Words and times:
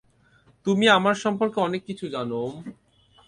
তুমি 0.65 0.85
আমার 0.89 1.15
সম্পর্কে 1.15 1.57
অনেক 1.61 1.81
কিছু 1.85 2.05
জানো 2.07 2.35
ওম। 2.41 2.55